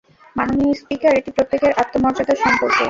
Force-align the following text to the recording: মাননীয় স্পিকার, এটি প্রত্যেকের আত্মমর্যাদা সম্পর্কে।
মাননীয় 0.35 0.73
স্পিকার, 0.79 1.13
এটি 1.19 1.31
প্রত্যেকের 1.37 1.71
আত্মমর্যাদা 1.81 2.35
সম্পর্কে। 2.43 2.79